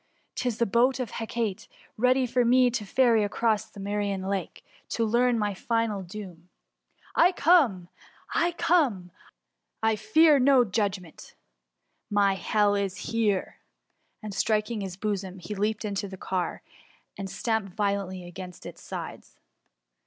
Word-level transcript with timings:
'Tis 0.33 0.57
the 0.57 0.65
boat 0.65 0.99
of 0.99 1.11
Hecate, 1.11 1.67
ready 1.95 2.25
to 2.25 2.85
ferry 2.87 3.19
me 3.19 3.23
across 3.23 3.65
the 3.69 3.79
Mserian 3.79 4.27
Lake, 4.27 4.65
to 4.89 5.05
learn 5.05 5.37
my 5.37 5.53
final 5.53 6.01
doom. 6.01 6.49
I 7.13 7.31
come 7.31 7.87
I 8.33 8.47
I 8.47 8.51
come! 8.53 9.11
I 9.83 9.95
fear 9.95 10.39
no 10.39 10.55
S54 10.55 10.55
THE 10.55 10.59
MUMUr. 10.59 10.71
judgment! 10.71 11.35
My 12.09 12.33
hell 12.33 12.73
is 12.73 12.97
here 13.13 13.57
!^ 13.13 13.57
and, 14.23 14.33
striking 14.33 14.81
his 14.81 14.97
boson), 14.97 15.37
he 15.37 15.53
leaped 15.53 15.85
into 15.85 16.07
the 16.07 16.17
car, 16.17 16.63
and 17.15 17.29
stamped 17.29 17.69
vio 17.75 18.03
lently 18.03 18.27
against 18.27 18.65
its 18.65 18.81
sides. 18.81 19.37